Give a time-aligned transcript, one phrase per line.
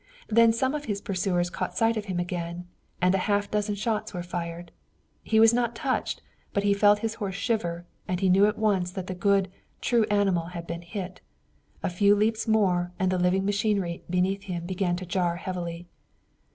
[0.29, 2.65] Then some of his pursuers caught sight of him again,
[3.03, 4.71] and a half dozen shots were fired.
[5.21, 8.89] He was not touched, but he felt his horse shiver and he knew at once
[8.93, 11.21] that the good, true animal had been hit.
[11.83, 15.85] A few leaps more and the living machinery beneath him began to jar heavily.